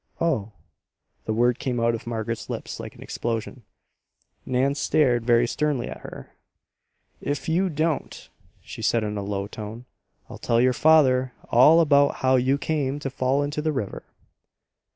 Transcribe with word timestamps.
"Oh!" 0.19 0.53
The 1.25 1.33
word 1.35 1.59
came 1.59 1.79
out 1.79 1.93
of 1.93 2.07
Margaret's 2.07 2.49
lips 2.49 2.79
like 2.79 2.95
an 2.95 3.03
explosion. 3.03 3.61
Nan 4.47 4.73
stared 4.73 5.27
very 5.27 5.45
sternly 5.45 5.89
at 5.89 5.99
her. 6.01 6.31
"If 7.21 7.47
you 7.47 7.69
don't," 7.69 8.27
she 8.63 8.81
said 8.81 9.03
in 9.03 9.15
a 9.15 9.21
low 9.21 9.45
tone, 9.45 9.85
"I'll 10.27 10.39
tell 10.39 10.59
your 10.59 10.73
father 10.73 11.33
all 11.51 11.81
about 11.81 12.15
how 12.25 12.35
you 12.35 12.57
came 12.57 12.97
to 12.97 13.11
fall 13.11 13.43
into 13.43 13.61
the 13.61 13.71
river." 13.71 14.01